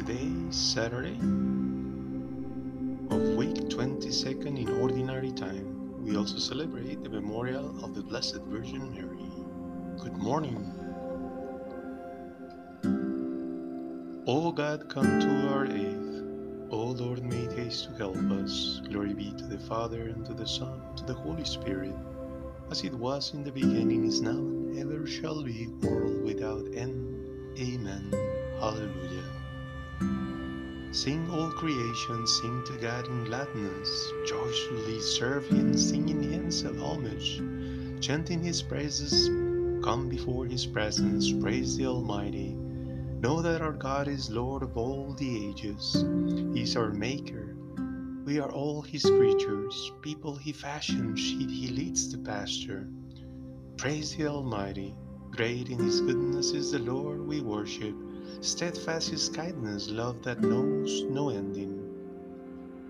Today 0.00 0.32
Saturday 0.48 1.18
of 3.10 3.20
week 3.36 3.68
22nd 3.68 4.56
in 4.58 4.80
ordinary 4.80 5.30
time. 5.30 6.02
We 6.02 6.16
also 6.16 6.38
celebrate 6.38 7.04
the 7.04 7.10
memorial 7.10 7.84
of 7.84 7.94
the 7.94 8.00
Blessed 8.00 8.40
Virgin 8.48 8.94
Mary. 8.94 9.30
Good 10.02 10.16
morning. 10.16 10.64
O 14.26 14.50
God, 14.52 14.88
come 14.88 15.20
to 15.20 15.48
our 15.52 15.66
aid. 15.66 16.24
O 16.70 16.96
Lord, 16.96 17.22
make 17.22 17.52
haste 17.52 17.84
to 17.84 17.92
help 17.98 18.16
us. 18.40 18.80
Glory 18.88 19.12
be 19.12 19.32
to 19.36 19.44
the 19.44 19.58
Father, 19.58 20.04
and 20.04 20.24
to 20.24 20.32
the 20.32 20.46
Son, 20.46 20.80
and 20.88 20.96
to 20.96 21.04
the 21.04 21.12
Holy 21.12 21.44
Spirit, 21.44 21.94
as 22.70 22.84
it 22.84 22.94
was 22.94 23.34
in 23.34 23.44
the 23.44 23.52
beginning, 23.52 24.06
is 24.06 24.22
now, 24.22 24.30
and 24.30 24.78
ever 24.78 25.06
shall 25.06 25.42
be, 25.42 25.66
world 25.82 26.24
without 26.24 26.64
end. 26.72 27.04
Amen. 27.58 28.10
Hallelujah. 28.58 29.39
Sing 30.92 31.30
all 31.30 31.52
creation, 31.52 32.26
sing 32.26 32.64
to 32.64 32.72
God 32.78 33.06
in 33.06 33.22
gladness, 33.22 34.12
joyfully 34.26 34.98
serve 34.98 35.46
Him, 35.46 35.76
singing 35.76 36.20
hymns 36.20 36.64
of 36.64 36.82
homage, 36.82 37.40
chanting 38.00 38.42
His 38.42 38.60
praises, 38.60 39.28
come 39.84 40.08
before 40.08 40.46
His 40.46 40.66
presence, 40.66 41.32
praise 41.32 41.76
the 41.76 41.86
Almighty. 41.86 42.56
Know 43.20 43.40
that 43.40 43.62
our 43.62 43.72
God 43.72 44.08
is 44.08 44.30
Lord 44.30 44.64
of 44.64 44.76
all 44.76 45.12
the 45.12 45.48
ages. 45.48 46.04
He 46.54 46.62
is 46.62 46.76
our 46.76 46.90
Maker. 46.90 47.54
We 48.24 48.40
are 48.40 48.50
all 48.50 48.82
His 48.82 49.04
creatures, 49.04 49.92
people 50.02 50.34
He 50.34 50.52
fashioned, 50.52 51.16
sheep 51.16 51.50
He 51.50 51.68
leads 51.68 52.08
to 52.08 52.18
pasture. 52.18 52.88
Praise 53.76 54.16
the 54.16 54.26
Almighty. 54.26 54.96
Great 55.30 55.68
in 55.68 55.78
His 55.78 56.00
goodness 56.00 56.50
is 56.50 56.72
the 56.72 56.80
Lord 56.80 57.20
we 57.20 57.40
worship. 57.40 57.94
Steadfast 58.40 59.10
His 59.10 59.28
kindness, 59.28 59.90
love 59.90 60.22
that 60.22 60.40
knows 60.40 61.02
no 61.04 61.30
ending. 61.30 61.76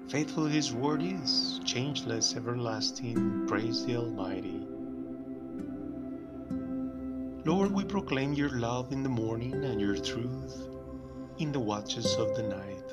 Faithful 0.09 0.47
His 0.47 0.73
word 0.73 1.03
is, 1.03 1.61
changeless, 1.65 2.37
everlasting. 2.37 3.47
Praise 3.47 3.85
the 3.87 3.97
Almighty. 3.97 4.67
Lord, 7.45 7.73
we 7.73 7.85
proclaim 7.85 8.33
your 8.35 8.51
love 8.51 8.93
in 8.93 9.03
the 9.03 9.09
morning 9.09 9.65
and 9.65 9.81
your 9.81 9.97
truth 9.97 10.69
in 11.39 11.53
the 11.53 11.61
watches 11.61 12.17
of 12.17 12.37
the 12.37 12.43
night. 12.43 12.85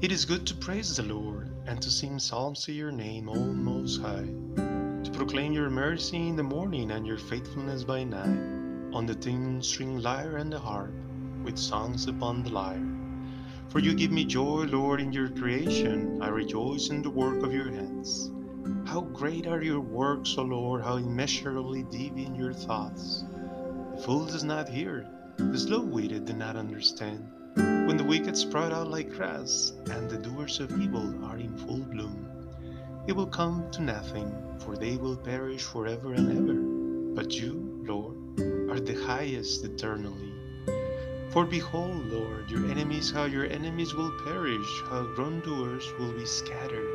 It 0.00 0.10
is 0.10 0.24
good 0.24 0.46
to 0.48 0.54
praise 0.56 0.96
the 0.96 1.04
Lord 1.04 1.54
and 1.66 1.80
to 1.80 1.90
sing 1.90 2.18
psalms 2.18 2.64
to 2.64 2.72
your 2.72 2.90
name, 2.90 3.28
O 3.28 3.34
Most 3.34 4.00
High, 4.00 4.26
to 5.04 5.10
proclaim 5.12 5.52
your 5.52 5.70
mercy 5.70 6.28
in 6.28 6.34
the 6.34 6.42
morning 6.42 6.90
and 6.90 7.06
your 7.06 7.18
faithfulness 7.18 7.84
by 7.84 8.02
night, 8.02 8.61
on 8.92 9.06
the 9.06 9.14
ten 9.14 9.62
string 9.62 9.98
lyre 9.98 10.36
and 10.36 10.52
the 10.52 10.58
harp, 10.58 10.92
with 11.44 11.58
songs 11.58 12.06
upon 12.06 12.42
the 12.42 12.50
lyre. 12.50 12.86
For 13.68 13.78
you 13.78 13.94
give 13.94 14.12
me 14.12 14.24
joy, 14.24 14.64
Lord, 14.64 15.00
in 15.00 15.12
your 15.12 15.30
creation. 15.30 16.20
I 16.20 16.28
rejoice 16.28 16.90
in 16.90 17.02
the 17.02 17.10
work 17.10 17.42
of 17.42 17.54
your 17.54 17.70
hands. 17.70 18.30
How 18.86 19.00
great 19.00 19.46
are 19.46 19.62
your 19.62 19.80
works, 19.80 20.36
O 20.36 20.42
Lord, 20.42 20.82
how 20.82 20.96
immeasurably 20.96 21.84
deep 21.84 22.16
in 22.16 22.34
your 22.34 22.52
thoughts. 22.52 23.24
The 23.96 24.02
fool 24.02 24.26
does 24.26 24.44
not 24.44 24.68
hear, 24.68 25.08
the 25.36 25.58
slow 25.58 25.80
witted 25.80 26.26
do 26.26 26.34
not 26.34 26.56
understand. 26.56 27.26
When 27.54 27.96
the 27.96 28.04
wicked 28.04 28.36
sprout 28.36 28.72
out 28.72 28.88
like 28.88 29.10
grass, 29.10 29.72
and 29.90 30.08
the 30.08 30.18
doers 30.18 30.60
of 30.60 30.78
evil 30.80 31.24
are 31.24 31.38
in 31.38 31.56
full 31.56 31.80
bloom, 31.80 32.28
it 33.06 33.12
will 33.12 33.26
come 33.26 33.70
to 33.72 33.82
nothing, 33.82 34.32
for 34.60 34.76
they 34.76 34.96
will 34.96 35.16
perish 35.16 35.62
forever 35.62 36.12
and 36.12 36.30
ever. 36.30 37.14
But 37.14 37.32
you, 37.34 37.82
Lord, 37.84 38.16
are 38.72 38.80
the 38.80 39.04
highest 39.04 39.62
eternally. 39.66 40.32
For 41.28 41.44
behold, 41.44 42.06
Lord, 42.06 42.50
your 42.50 42.64
enemies, 42.70 43.10
how 43.10 43.24
your 43.24 43.44
enemies 43.44 43.92
will 43.92 44.10
perish, 44.24 44.66
how 44.88 45.12
wrongdoers 45.18 45.92
will 45.98 46.12
be 46.12 46.24
scattered. 46.24 46.88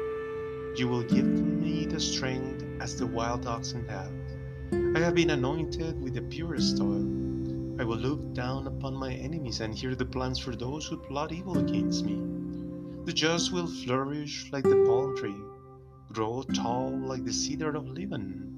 You 0.75 0.87
will 0.87 1.03
give 1.03 1.27
me 1.27 1.85
the 1.85 1.99
strength 1.99 2.65
as 2.81 2.97
the 2.97 3.05
wild 3.05 3.45
oxen 3.45 3.87
have. 3.89 4.11
I 4.95 5.05
have 5.05 5.13
been 5.13 5.29
anointed 5.29 6.01
with 6.01 6.15
the 6.15 6.23
purest 6.23 6.81
oil. 6.81 7.05
I 7.79 7.83
will 7.83 7.97
look 7.97 8.33
down 8.33 8.65
upon 8.65 8.95
my 8.95 9.13
enemies 9.13 9.61
and 9.61 9.75
hear 9.75 9.93
the 9.93 10.03
plans 10.03 10.39
for 10.39 10.55
those 10.55 10.87
who 10.87 10.97
plot 10.97 11.31
evil 11.31 11.59
against 11.59 12.03
me. 12.03 12.17
The 13.05 13.13
just 13.13 13.53
will 13.53 13.67
flourish 13.67 14.51
like 14.51 14.63
the 14.63 14.83
palm 14.87 15.15
tree, 15.15 15.43
grow 16.11 16.41
tall 16.41 16.89
like 16.89 17.23
the 17.23 17.31
cedar 17.31 17.75
of 17.75 17.87
Lebanon. 17.87 18.56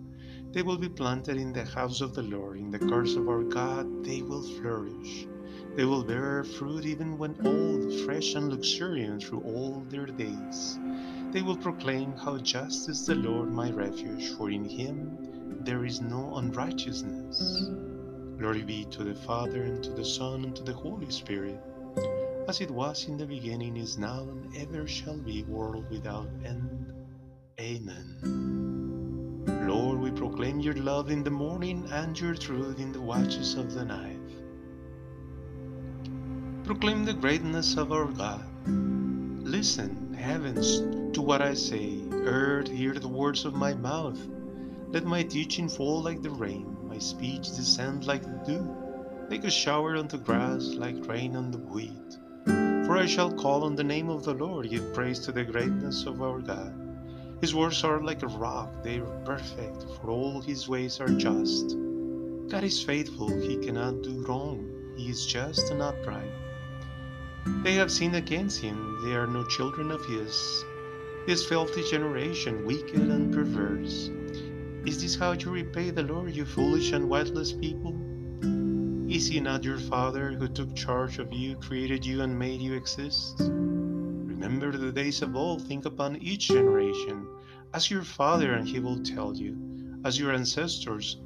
They 0.51 0.63
will 0.63 0.77
be 0.77 0.89
planted 0.89 1.37
in 1.37 1.53
the 1.53 1.63
house 1.63 2.01
of 2.01 2.15
the 2.15 2.23
Lord, 2.23 2.57
in 2.57 2.71
the 2.71 2.79
courts 2.79 3.13
of 3.15 3.29
our 3.29 3.43
God, 3.43 4.03
they 4.03 4.23
will 4.23 4.41
flourish. 4.41 5.27
They 5.75 5.85
will 5.85 6.03
bear 6.03 6.43
fruit 6.43 6.85
even 6.85 7.19
when 7.19 7.37
old, 7.45 7.93
fresh 8.05 8.33
and 8.33 8.49
luxuriant 8.49 9.23
through 9.23 9.41
all 9.41 9.85
their 9.89 10.07
days. 10.07 10.79
They 11.31 11.43
will 11.43 11.55
proclaim 11.55 12.13
how 12.13 12.39
just 12.39 12.89
is 12.89 13.05
the 13.05 13.13
Lord 13.13 13.51
my 13.51 13.69
refuge, 13.69 14.29
for 14.31 14.49
in 14.49 14.65
him 14.65 15.17
there 15.63 15.85
is 15.85 16.01
no 16.01 16.37
unrighteousness. 16.37 17.69
Glory 18.39 18.63
be 18.63 18.85
to 18.85 19.03
the 19.03 19.13
Father, 19.13 19.61
and 19.61 19.83
to 19.83 19.91
the 19.91 20.05
Son, 20.05 20.45
and 20.45 20.55
to 20.55 20.63
the 20.63 20.73
Holy 20.73 21.11
Spirit, 21.11 21.59
as 22.47 22.59
it 22.59 22.71
was 22.71 23.07
in 23.07 23.17
the 23.17 23.27
beginning, 23.27 23.77
is 23.77 23.99
now, 23.99 24.21
and 24.21 24.55
ever 24.57 24.87
shall 24.87 25.17
be, 25.17 25.43
world 25.43 25.85
without 25.91 26.27
end. 26.43 26.98
Proclaim 30.59 30.75
your 30.75 30.83
love 30.83 31.09
in 31.09 31.23
the 31.23 31.29
morning 31.29 31.87
and 31.91 32.19
your 32.19 32.35
truth 32.35 32.79
in 32.79 32.91
the 32.91 32.99
watches 32.99 33.55
of 33.55 33.73
the 33.73 33.85
night. 33.85 34.19
Proclaim 36.65 37.05
the 37.05 37.13
greatness 37.13 37.77
of 37.77 37.93
our 37.93 38.05
God. 38.05 38.43
Listen, 38.67 40.13
heavens, 40.13 40.81
to 41.13 41.21
what 41.21 41.41
I 41.41 41.53
say. 41.53 41.99
Earth, 42.11 42.67
hear 42.67 42.93
the 42.93 43.07
words 43.07 43.45
of 43.45 43.53
my 43.53 43.73
mouth. 43.73 44.19
Let 44.89 45.05
my 45.05 45.23
teaching 45.23 45.69
fall 45.69 46.01
like 46.01 46.21
the 46.21 46.29
rain, 46.29 46.75
my 46.83 46.97
speech 46.97 47.55
descend 47.55 48.05
like 48.05 48.23
the 48.23 48.43
dew, 48.45 48.75
like 49.29 49.45
a 49.45 49.51
shower 49.51 49.95
on 49.95 50.09
the 50.09 50.17
grass, 50.17 50.73
like 50.75 51.07
rain 51.07 51.37
on 51.37 51.51
the 51.51 51.57
wheat. 51.57 52.17
For 52.85 52.97
I 52.97 53.05
shall 53.05 53.31
call 53.31 53.63
on 53.63 53.75
the 53.75 53.83
name 53.83 54.09
of 54.09 54.25
the 54.25 54.33
Lord, 54.33 54.69
give 54.69 54.93
praise 54.93 55.19
to 55.19 55.31
the 55.31 55.45
greatness 55.45 56.05
of 56.05 56.21
our 56.21 56.39
God. 56.39 56.88
His 57.41 57.55
words 57.55 57.83
are 57.85 58.01
like 58.01 58.21
a 58.21 58.27
rock, 58.27 58.83
they 58.83 58.99
are 58.99 59.21
perfect, 59.23 59.85
for 59.95 60.09
all 60.09 60.41
his 60.41 60.67
ways 60.67 60.99
are 60.99 61.07
just. 61.07 61.77
God 62.49 62.63
is 62.65 62.83
faithful, 62.83 63.29
he 63.29 63.57
cannot 63.57 64.01
do 64.01 64.25
wrong, 64.27 64.93
he 64.97 65.09
is 65.09 65.25
just 65.25 65.71
and 65.71 65.81
upright. 65.81 66.31
They 67.63 67.75
have 67.75 67.91
sinned 67.91 68.15
against 68.15 68.61
him, 68.61 68.99
they 69.05 69.15
are 69.15 69.25
no 69.25 69.45
children 69.45 69.89
of 69.89 70.05
his. 70.05 70.65
This 71.27 71.47
filthy 71.47 71.83
generation, 71.89 72.65
wicked 72.65 72.99
and 72.99 73.33
perverse. 73.33 74.09
Is 74.85 75.01
this 75.01 75.15
how 75.15 75.31
you 75.31 75.49
repay 75.51 75.91
the 75.91 76.03
Lord, 76.03 76.35
you 76.35 76.43
foolish 76.43 76.91
and 76.91 77.09
witless 77.09 77.53
people? 77.53 77.95
Is 79.09 79.27
he 79.27 79.39
not 79.39 79.63
your 79.63 79.79
Father 79.79 80.31
who 80.31 80.47
took 80.49 80.75
charge 80.75 81.19
of 81.19 81.31
you, 81.31 81.55
created 81.55 82.05
you, 82.05 82.21
and 82.21 82.37
made 82.37 82.59
you 82.59 82.73
exist? 82.73 83.41
Remember 84.29 84.71
the 84.71 84.91
days 84.91 85.23
of 85.23 85.35
old, 85.35 85.67
think 85.67 85.85
upon 85.85 86.15
each 86.17 86.49
generation. 86.49 87.27
Ask 87.73 87.89
your 87.89 88.03
Father, 88.03 88.53
and 88.53 88.67
he 88.67 88.79
will 88.79 89.01
tell 89.01 89.35
you. 89.35 89.57
Ask 90.05 90.19
your 90.19 90.33
ancestors, 90.33 91.19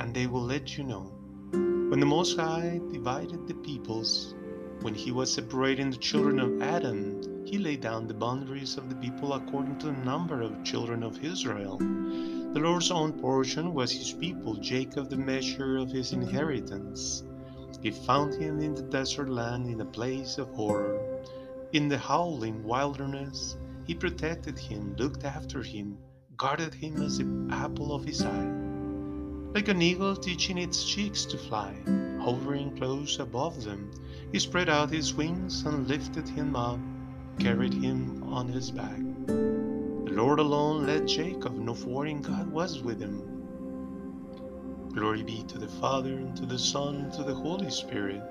and 0.00 0.12
they 0.12 0.26
will 0.26 0.42
let 0.42 0.76
you 0.76 0.82
know. 0.82 1.12
When 1.52 2.00
the 2.00 2.04
Most 2.06 2.36
High 2.36 2.80
divided 2.90 3.46
the 3.46 3.54
peoples, 3.54 4.34
when 4.82 4.92
he 4.92 5.12
was 5.12 5.32
separating 5.32 5.90
the 5.90 5.98
children 5.98 6.40
of 6.40 6.60
Adam, 6.60 7.46
he 7.46 7.58
laid 7.58 7.80
down 7.80 8.08
the 8.08 8.14
boundaries 8.14 8.76
of 8.76 8.90
the 8.90 8.96
people 8.96 9.34
according 9.34 9.78
to 9.78 9.86
the 9.86 10.04
number 10.04 10.42
of 10.42 10.64
children 10.64 11.04
of 11.04 11.24
Israel. 11.24 11.78
The 11.78 12.60
Lord's 12.60 12.90
own 12.90 13.12
portion 13.12 13.72
was 13.72 13.92
his 13.92 14.12
people, 14.12 14.54
Jacob 14.56 15.10
the 15.10 15.16
measure 15.16 15.76
of 15.76 15.92
his 15.92 16.12
inheritance. 16.12 17.22
He 17.80 17.92
found 17.92 18.34
him 18.34 18.58
in 18.58 18.74
the 18.74 18.82
desert 18.82 19.28
land 19.28 19.68
in 19.70 19.80
a 19.80 19.86
place 19.86 20.38
of 20.38 20.48
horror. 20.50 21.07
In 21.70 21.88
the 21.88 21.98
howling 21.98 22.64
wilderness, 22.64 23.58
he 23.84 23.94
protected 23.94 24.58
him, 24.58 24.96
looked 24.96 25.24
after 25.24 25.62
him, 25.62 25.98
guarded 26.34 26.72
him 26.72 27.02
as 27.02 27.18
the 27.18 27.48
apple 27.50 27.94
of 27.94 28.06
his 28.06 28.24
eye. 28.24 28.50
Like 29.52 29.68
an 29.68 29.82
eagle 29.82 30.16
teaching 30.16 30.56
its 30.56 30.82
chicks 30.82 31.26
to 31.26 31.36
fly, 31.36 31.74
hovering 32.22 32.74
close 32.78 33.18
above 33.18 33.64
them, 33.64 33.90
he 34.32 34.38
spread 34.38 34.70
out 34.70 34.88
his 34.88 35.12
wings 35.12 35.62
and 35.66 35.86
lifted 35.86 36.26
him 36.26 36.56
up, 36.56 36.80
carried 37.38 37.74
him 37.74 38.22
on 38.22 38.48
his 38.48 38.70
back. 38.70 39.00
The 39.26 40.14
Lord 40.14 40.38
alone 40.38 40.86
led 40.86 41.06
Jacob, 41.06 41.54
no 41.54 41.74
foreign 41.74 42.22
God 42.22 42.50
was 42.50 42.80
with 42.80 42.98
him. 42.98 43.22
Glory 44.94 45.22
be 45.22 45.42
to 45.48 45.58
the 45.58 45.68
Father, 45.68 46.14
and 46.14 46.34
to 46.38 46.46
the 46.46 46.58
Son, 46.58 46.96
and 46.96 47.12
to 47.12 47.22
the 47.22 47.34
Holy 47.34 47.68
Spirit, 47.68 48.22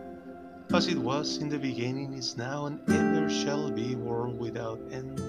as 0.74 0.88
it 0.88 0.98
was 0.98 1.38
in 1.38 1.50
the 1.50 1.58
beginning, 1.58 2.14
is 2.14 2.36
now, 2.36 2.66
and 2.66 2.80
ever 2.90 3.30
shall 3.30 3.72
be, 3.72 3.96
world 3.96 4.38
without 4.38 4.80
end. 4.92 5.22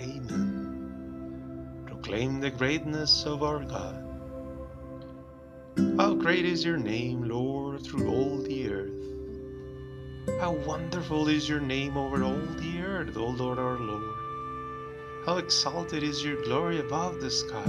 Amen. 0.00 1.82
Proclaim 1.86 2.40
the 2.40 2.50
greatness 2.50 3.24
of 3.24 3.42
our 3.42 3.64
God. 3.64 4.02
How 5.98 6.14
great 6.14 6.46
is 6.46 6.64
your 6.64 6.78
name, 6.78 7.28
Lord, 7.28 7.84
through 7.84 8.08
all 8.08 8.38
the 8.38 8.70
earth. 8.70 10.40
How 10.40 10.52
wonderful 10.52 11.28
is 11.28 11.48
your 11.48 11.60
name 11.60 11.96
over 11.96 12.24
all 12.24 12.40
the 12.58 12.80
earth, 12.80 13.16
O 13.16 13.26
Lord 13.26 13.58
our 13.58 13.78
Lord. 13.78 14.16
How 15.26 15.36
exalted 15.36 16.02
is 16.02 16.24
your 16.24 16.42
glory 16.44 16.80
above 16.80 17.20
the 17.20 17.30
sky. 17.30 17.64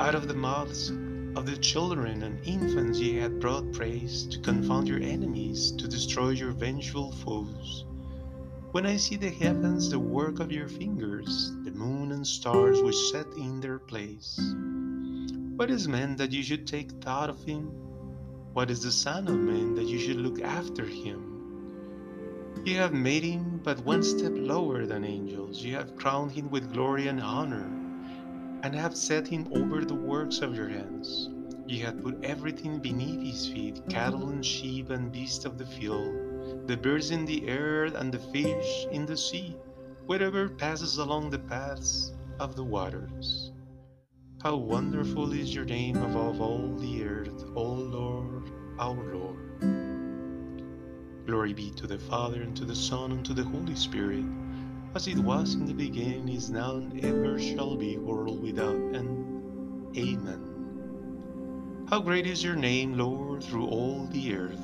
Out 0.00 0.14
of 0.14 0.28
the 0.28 0.34
mouths 0.34 0.92
of 1.36 1.46
the 1.46 1.56
children 1.56 2.24
and 2.24 2.44
infants 2.44 2.98
ye 2.98 3.16
had 3.16 3.38
brought 3.38 3.72
praise, 3.72 4.26
to 4.26 4.38
confound 4.40 4.88
your 4.88 5.00
enemies, 5.00 5.70
to 5.72 5.86
destroy 5.86 6.30
your 6.30 6.50
vengeful 6.50 7.12
foes. 7.12 7.84
When 8.72 8.84
I 8.84 8.96
see 8.96 9.16
the 9.16 9.30
heavens, 9.30 9.90
the 9.90 9.98
work 9.98 10.40
of 10.40 10.50
your 10.50 10.68
fingers, 10.68 11.52
the 11.64 11.70
moon 11.70 12.12
and 12.12 12.26
stars 12.26 12.82
which 12.82 12.96
set 13.10 13.26
in 13.36 13.60
their 13.60 13.78
place. 13.78 14.40
What 15.56 15.70
is 15.70 15.86
man 15.86 16.16
that 16.16 16.32
you 16.32 16.42
should 16.42 16.66
take 16.66 16.90
thought 17.02 17.30
of 17.30 17.42
him? 17.44 17.70
What 18.52 18.70
is 18.70 18.82
the 18.82 18.92
Son 18.92 19.28
of 19.28 19.38
Man 19.38 19.74
that 19.76 19.86
you 19.86 19.98
should 19.98 20.16
look 20.16 20.40
after 20.42 20.84
him? 20.84 21.30
You 22.64 22.76
have 22.78 22.92
made 22.92 23.22
him 23.22 23.60
but 23.62 23.78
one 23.84 24.02
step 24.02 24.32
lower 24.34 24.84
than 24.84 25.04
angels, 25.04 25.62
you 25.62 25.74
have 25.76 25.96
crowned 25.96 26.32
him 26.32 26.50
with 26.50 26.72
glory 26.72 27.06
and 27.08 27.20
honor 27.20 27.79
and 28.62 28.74
have 28.74 28.96
set 28.96 29.26
him 29.26 29.48
over 29.52 29.84
the 29.84 29.94
works 29.94 30.40
of 30.40 30.54
your 30.54 30.68
hands. 30.68 31.30
Ye 31.66 31.78
have 31.80 32.02
put 32.02 32.22
everything 32.24 32.78
beneath 32.78 33.22
his 33.22 33.48
feet 33.48 33.80
cattle 33.88 34.28
and 34.28 34.44
sheep 34.44 34.90
and 34.90 35.12
beasts 35.12 35.44
of 35.44 35.56
the 35.56 35.66
field, 35.66 36.66
the 36.66 36.76
birds 36.76 37.10
in 37.10 37.24
the 37.24 37.46
air 37.48 37.84
and 37.84 38.12
the 38.12 38.18
fish 38.18 38.86
in 38.90 39.06
the 39.06 39.16
sea, 39.16 39.56
whatever 40.06 40.48
passes 40.48 40.98
along 40.98 41.30
the 41.30 41.38
paths 41.38 42.12
of 42.38 42.56
the 42.56 42.64
waters. 42.64 43.52
How 44.42 44.56
wonderful 44.56 45.32
is 45.32 45.54
your 45.54 45.66
name 45.66 45.96
above 45.96 46.40
all 46.40 46.74
the 46.76 47.04
earth, 47.04 47.44
O 47.54 47.62
Lord, 47.62 48.50
our 48.78 49.14
Lord. 49.14 49.60
Glory 51.26 51.52
be 51.52 51.70
to 51.72 51.86
the 51.86 51.98
Father, 51.98 52.42
and 52.42 52.56
to 52.56 52.64
the 52.64 52.74
Son, 52.74 53.12
and 53.12 53.24
to 53.26 53.34
the 53.34 53.44
Holy 53.44 53.76
Spirit 53.76 54.24
as 54.94 55.06
it 55.06 55.18
was 55.18 55.54
in 55.54 55.66
the 55.66 55.72
beginning, 55.72 56.28
is 56.28 56.50
now, 56.50 56.72
and 56.72 57.04
ever 57.04 57.38
shall 57.40 57.76
be, 57.76 57.96
world 57.96 58.42
without 58.42 58.74
end. 58.74 59.96
Amen. 59.96 61.86
How 61.88 62.00
great 62.00 62.26
is 62.26 62.42
your 62.42 62.56
name, 62.56 62.98
Lord, 62.98 63.44
through 63.44 63.66
all 63.66 64.06
the 64.06 64.34
earth. 64.34 64.58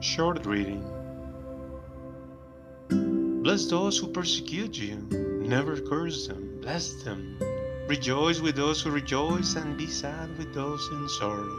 Short 0.00 0.44
reading 0.44 1.01
Bless 3.52 3.66
those 3.66 3.98
who 3.98 4.06
persecute 4.06 4.78
you. 4.78 4.96
Never 5.12 5.76
curse 5.78 6.26
them. 6.26 6.56
Bless 6.62 6.94
them. 7.04 7.36
Rejoice 7.86 8.40
with 8.40 8.56
those 8.56 8.80
who 8.80 8.90
rejoice 8.90 9.56
and 9.56 9.76
be 9.76 9.88
sad 9.88 10.38
with 10.38 10.54
those 10.54 10.88
in 10.90 11.06
sorrow. 11.06 11.54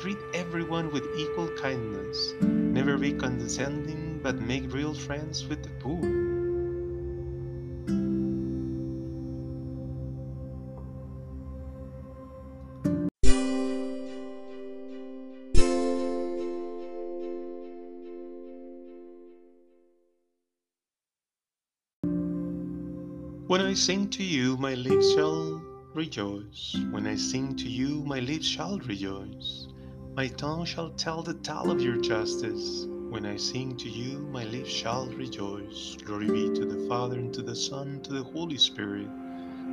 Treat 0.00 0.18
everyone 0.34 0.90
with 0.90 1.04
equal 1.16 1.46
kindness. 1.50 2.32
Never 2.40 2.98
be 2.98 3.12
condescending, 3.12 4.18
but 4.24 4.40
make 4.40 4.74
real 4.74 4.92
friends 4.92 5.46
with 5.46 5.62
the 5.62 5.70
poor. 5.78 6.23
When 23.46 23.60
I 23.60 23.74
sing 23.74 24.08
to 24.08 24.22
you, 24.22 24.56
my 24.56 24.72
lips 24.72 25.12
shall 25.12 25.62
rejoice. 25.92 26.74
When 26.90 27.06
I 27.06 27.14
sing 27.16 27.54
to 27.56 27.68
you, 27.68 28.02
my 28.06 28.18
lips 28.18 28.46
shall 28.46 28.78
rejoice. 28.78 29.68
My 30.14 30.28
tongue 30.28 30.64
shall 30.64 30.88
tell 30.92 31.22
the 31.22 31.34
tale 31.34 31.70
of 31.70 31.82
your 31.82 31.98
justice. 31.98 32.86
When 33.10 33.26
I 33.26 33.36
sing 33.36 33.76
to 33.76 33.90
you, 33.90 34.20
my 34.32 34.44
lips 34.44 34.70
shall 34.70 35.08
rejoice. 35.08 35.94
Glory 36.02 36.28
be 36.28 36.54
to 36.54 36.64
the 36.64 36.88
Father, 36.88 37.18
and 37.18 37.34
to 37.34 37.42
the 37.42 37.54
Son, 37.54 37.88
and 37.88 38.04
to 38.04 38.14
the 38.14 38.22
Holy 38.22 38.56
Spirit. 38.56 39.08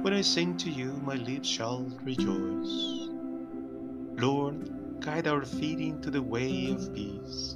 When 0.02 0.12
I 0.12 0.22
sing 0.22 0.58
to 0.58 0.70
you, 0.70 0.92
my 1.06 1.16
lips 1.16 1.48
shall 1.48 1.86
rejoice. 2.04 3.08
Lord, 4.18 5.00
guide 5.00 5.30
our 5.30 5.46
feet 5.46 5.80
into 5.80 6.12
the 6.12 6.22
way 6.22 6.72
of 6.72 6.94
peace. 6.94 7.56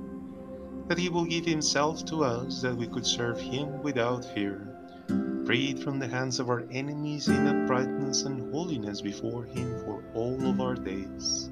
that 0.87 0.97
he 0.97 1.09
will 1.09 1.25
give 1.25 1.45
himself 1.45 2.03
to 2.05 2.23
us 2.23 2.61
that 2.61 2.75
we 2.75 2.87
could 2.87 3.05
serve 3.05 3.39
him 3.39 3.81
without 3.81 4.25
fear, 4.33 4.67
freed 5.45 5.79
from 5.79 5.99
the 5.99 6.07
hands 6.07 6.39
of 6.39 6.49
our 6.49 6.63
enemies 6.71 7.27
in 7.27 7.47
uprightness 7.47 8.23
and 8.23 8.51
holiness 8.53 9.01
before 9.01 9.43
him 9.43 9.79
for 9.85 10.03
all 10.13 10.45
of 10.47 10.61
our 10.61 10.75
days. 10.75 11.49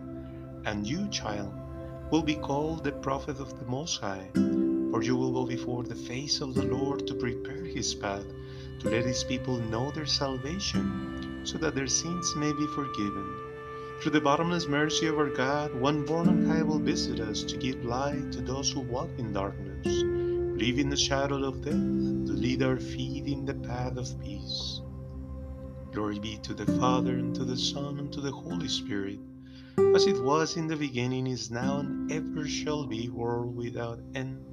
And 0.66 0.86
you, 0.86 1.08
child, 1.10 1.54
will 2.12 2.24
be 2.24 2.36
called 2.36 2.84
the 2.84 2.92
prophet 2.92 3.40
of 3.40 3.58
the 3.60 3.66
Most 3.66 4.02
High, 4.02 4.30
for 4.34 5.04
you 5.04 5.16
will 5.16 5.32
go 5.32 5.46
before 5.46 5.84
the 5.84 5.96
face 5.96 6.42
of 6.42 6.54
the 6.54 6.64
Lord 6.64 7.08
to 7.08 7.16
prepare 7.16 7.64
his 7.64 7.94
path, 7.96 8.26
to 8.80 8.90
let 8.90 9.06
his 9.06 9.24
people 9.24 9.58
know 9.58 9.92
their 9.92 10.06
salvation, 10.06 11.42
so 11.44 11.58
that 11.58 11.76
their 11.76 11.88
sins 11.88 12.36
may 12.36 12.52
be 12.54 12.68
forgiven 12.68 13.50
through 14.02 14.12
the 14.12 14.22
bottomless 14.22 14.66
mercy 14.66 15.08
of 15.08 15.18
our 15.18 15.30
God, 15.30 15.76
one 15.76 16.06
born 16.06 16.30
on 16.30 16.46
high 16.46 16.64
will 16.64 16.80
visit 16.80 17.20
us 17.20 17.44
to 17.44 17.58
give 17.58 17.84
light 17.84 18.32
to 18.32 18.40
those 18.40 18.72
who 18.72 18.80
walk 18.80 19.10
in 19.18 19.34
darkness, 19.34 19.86
live 19.86 20.80
in 20.80 20.90
the 20.90 20.96
shadow 20.96 21.44
of 21.44 21.62
death, 21.62 21.74
to 21.74 22.32
lead 22.32 22.64
our 22.64 22.78
feet 22.78 23.26
in 23.26 23.44
the 23.44 23.56
path 23.56 23.98
of 23.98 24.08
peace. 24.22 24.82
Glory 25.92 26.18
be 26.18 26.38
to 26.44 26.54
the 26.54 26.66
Father, 26.80 27.12
and 27.12 27.36
to 27.36 27.44
the 27.44 27.58
Son, 27.58 28.00
and 28.00 28.14
to 28.14 28.22
the 28.22 28.32
Holy 28.32 28.70
Spirit, 28.70 29.20
as 29.94 30.06
it 30.06 30.24
was 30.24 30.56
in 30.56 30.68
the 30.68 30.78
beginning, 30.78 31.28
is 31.28 31.52
now, 31.52 31.80
and 31.80 32.10
ever 32.10 32.48
shall 32.48 32.86
be, 32.86 33.10
world 33.10 33.54
without 33.54 34.00
end. 34.16 34.46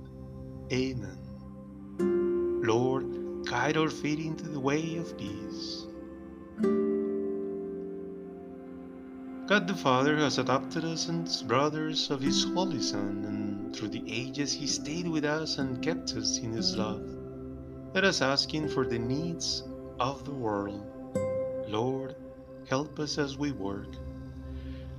Amen. 0.73 1.19
Lord, 2.65 3.47
guide 3.47 3.77
our 3.77 3.91
feet 3.91 4.19
into 4.19 4.49
the 4.49 4.59
way 4.59 4.97
of 4.97 5.17
peace. 5.17 5.87
God 9.47 9.69
the 9.69 9.75
Father 9.75 10.17
has 10.17 10.39
adopted 10.39 10.85
us 10.85 11.09
as 11.09 11.41
brothers 11.41 12.11
of 12.11 12.21
His 12.21 12.43
Holy 12.43 12.83
Son, 12.83 13.25
and 13.29 13.77
through 13.77 13.91
the 13.91 14.03
ages 14.09 14.53
He 14.53 14.67
stayed 14.67 15.07
with 15.07 15.25
us 15.25 15.59
and 15.59 15.81
kept 15.81 16.15
us 16.15 16.39
in 16.39 16.51
His 16.51 16.77
love. 16.77 17.09
Let 17.95 18.03
us 18.03 18.23
ask 18.23 18.53
Him 18.53 18.69
for 18.69 18.85
the 18.85 18.99
needs 18.99 19.63
of 20.01 20.25
the 20.25 20.33
world. 20.33 20.85
Lord, 21.69 22.17
help 22.69 22.99
us 22.99 23.19
as 23.19 23.39
we 23.39 23.53
work. 23.53 23.95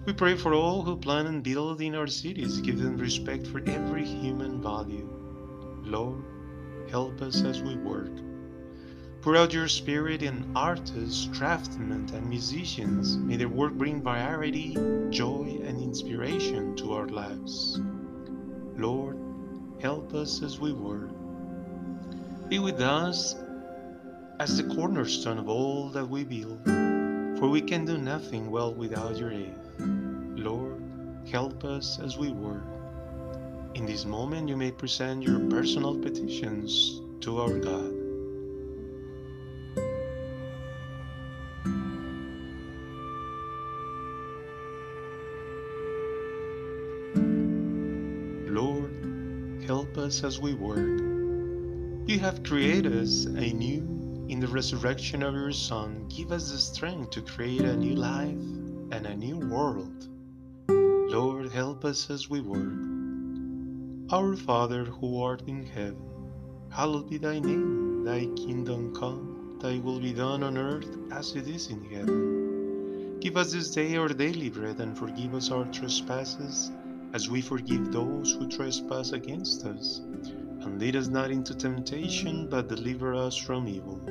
We 0.06 0.14
pray 0.14 0.38
for 0.38 0.54
all 0.54 0.82
who 0.82 0.96
plan 0.96 1.28
and 1.28 1.44
build 1.44 1.82
in 1.82 1.94
our 1.94 2.08
cities, 2.08 2.62
give 2.62 2.80
them 2.80 2.96
respect 2.96 3.48
for 3.48 3.62
every 3.68 4.06
human 4.06 4.62
value. 4.62 5.10
Lord, 5.84 6.24
help 6.90 7.22
us 7.22 7.44
as 7.44 7.62
we 7.62 7.76
work. 7.76 8.14
Pour 9.28 9.36
out 9.36 9.52
your 9.52 9.68
spirit 9.68 10.24
in 10.24 10.50
artists, 10.56 11.28
craftsmen, 11.38 12.10
and 12.14 12.30
musicians. 12.30 13.18
May 13.18 13.36
their 13.36 13.50
work 13.50 13.74
bring 13.74 14.02
variety, 14.02 14.74
joy, 15.10 15.60
and 15.66 15.82
inspiration 15.82 16.78
to 16.78 16.94
our 16.94 17.08
lives. 17.08 17.78
Lord, 18.78 19.20
help 19.82 20.14
us 20.14 20.42
as 20.42 20.62
we 20.62 20.72
work. 20.72 21.10
Be 22.48 22.60
with 22.60 22.80
us 22.80 23.36
as 24.40 24.56
the 24.56 24.74
cornerstone 24.74 25.40
of 25.40 25.50
all 25.50 25.90
that 25.90 26.08
we 26.08 26.24
build, 26.24 26.64
for 27.38 27.50
we 27.50 27.60
can 27.60 27.84
do 27.84 27.98
nothing 27.98 28.50
well 28.50 28.74
without 28.74 29.18
your 29.18 29.34
aid. 29.34 29.56
Lord, 30.38 30.82
help 31.30 31.66
us 31.66 32.00
as 32.00 32.18
we 32.18 32.30
work. 32.30 32.64
In 33.76 33.86
this 33.86 34.06
moment, 34.06 34.48
you 34.48 34.56
may 34.56 34.72
present 34.72 35.22
your 35.22 35.42
personal 35.50 36.00
petitions 36.00 37.02
to 37.20 37.42
our 37.42 37.60
God. 37.60 37.97
Us 50.08 50.24
as 50.24 50.40
we 50.40 50.54
work. 50.54 51.02
You 52.08 52.18
have 52.20 52.42
created 52.44 52.96
us 52.96 53.26
anew 53.26 54.26
in 54.30 54.40
the 54.40 54.48
resurrection 54.48 55.22
of 55.22 55.34
your 55.34 55.52
Son. 55.52 56.08
Give 56.08 56.32
us 56.32 56.50
the 56.50 56.58
strength 56.58 57.10
to 57.12 57.22
create 57.22 57.66
a 57.66 57.76
new 57.76 57.94
life 57.94 58.40
and 58.94 59.06
a 59.06 59.18
new 59.18 59.38
world. 59.38 60.08
Lord, 60.70 61.52
help 61.52 61.84
us 61.84 62.10
as 62.10 62.30
we 62.30 62.40
work. 62.40 62.78
Our 64.10 64.38
Father 64.38 64.86
who 64.86 65.22
art 65.22 65.42
in 65.46 65.66
heaven, 65.66 66.00
hallowed 66.70 67.10
be 67.10 67.18
thy 67.18 67.40
name. 67.40 68.06
Thy 68.06 68.28
kingdom 68.42 68.96
come, 68.96 69.60
thy 69.62 69.80
will 69.80 70.00
be 70.00 70.14
done 70.14 70.42
on 70.42 70.58
earth 70.58 70.98
as 71.12 71.36
it 71.36 71.50
is 71.50 71.68
in 71.68 71.84
heaven. 71.84 73.20
Give 73.20 73.36
us 73.36 73.52
this 73.52 73.72
day 73.72 73.98
our 73.98 74.08
daily 74.08 74.50
bread 74.50 74.80
and 74.80 74.98
forgive 74.98 75.36
us 75.36 75.52
our 75.52 75.66
trespasses 75.66 76.72
as 77.14 77.30
we 77.30 77.42
forgive 77.42 77.92
those 77.92 78.34
who 78.34 78.48
trespass 78.48 79.12
against 79.12 79.66
us. 79.66 80.00
And 80.62 80.80
lead 80.80 80.96
us 80.96 81.08
not 81.08 81.32
into 81.32 81.56
temptation, 81.56 82.48
but 82.50 82.68
deliver 82.68 83.14
us 83.14 83.38
from 83.38 83.68
evil. 83.68 84.02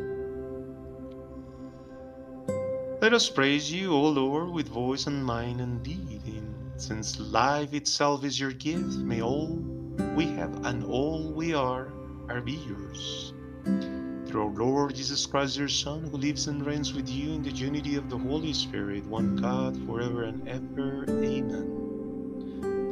Let 3.00 3.12
us 3.12 3.28
praise 3.28 3.70
you, 3.70 3.92
O 3.92 4.08
Lord, 4.08 4.50
with 4.50 4.68
voice 4.68 5.06
and 5.06 5.24
mind 5.24 5.60
and 5.60 5.82
deed. 5.82 6.42
Since 6.78 7.20
life 7.20 7.72
itself 7.72 8.24
is 8.24 8.38
your 8.40 8.52
gift, 8.52 8.96
may 8.96 9.22
all 9.22 9.58
we 10.14 10.26
have 10.28 10.64
and 10.64 10.84
all 10.84 11.32
we 11.32 11.54
are 11.54 11.92
are 12.28 12.40
be 12.40 12.52
yours. 12.52 13.32
Through 14.26 14.42
our 14.42 14.50
Lord 14.50 14.94
Jesus 14.94 15.24
Christ, 15.24 15.56
your 15.56 15.68
Son, 15.68 16.08
who 16.10 16.16
lives 16.16 16.48
and 16.48 16.66
reigns 16.66 16.92
with 16.92 17.08
you 17.08 17.32
in 17.32 17.42
the 17.42 17.50
unity 17.50 17.96
of 17.96 18.10
the 18.10 18.18
Holy 18.18 18.52
Spirit, 18.52 19.06
one 19.06 19.36
God, 19.36 19.76
forever 19.86 20.24
and 20.24 20.46
ever. 20.48 21.04
Amen. 21.08 21.86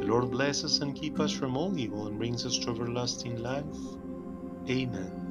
The 0.05 0.11
Lord 0.11 0.29
bless 0.29 0.63
us 0.63 0.81
and 0.81 0.95
keep 0.95 1.19
us 1.19 1.31
from 1.31 1.57
all 1.57 1.75
evil 1.79 2.05
and 2.05 2.19
brings 2.19 2.45
us 2.45 2.59
to 2.59 2.69
everlasting 2.69 3.37
life. 3.41 3.65
Amen. 4.69 5.24